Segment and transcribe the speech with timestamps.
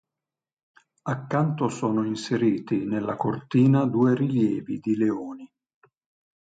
[1.03, 5.47] Accanto sono inseriti, nella cortina, due rilievi di leoni.